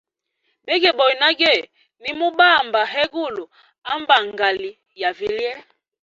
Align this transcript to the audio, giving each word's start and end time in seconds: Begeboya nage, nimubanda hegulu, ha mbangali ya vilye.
Begeboya 0.65 1.15
nage, 1.21 1.53
nimubanda 2.01 2.81
hegulu, 2.93 3.43
ha 3.85 3.93
mbangali 4.01 4.69
ya 5.01 5.09
vilye. 5.17 5.51